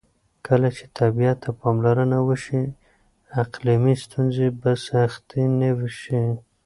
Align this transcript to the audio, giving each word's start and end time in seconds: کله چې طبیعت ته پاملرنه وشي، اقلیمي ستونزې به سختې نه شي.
کله 0.47 0.69
چې 0.77 0.85
طبیعت 0.99 1.37
ته 1.43 1.49
پاملرنه 1.59 2.19
وشي، 2.27 2.63
اقلیمي 3.43 3.95
ستونزې 4.03 4.47
به 4.59 4.71
سختې 4.87 5.43
نه 5.59 5.69
شي. 5.99 6.23